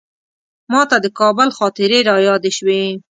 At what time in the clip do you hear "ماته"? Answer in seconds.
0.71-0.97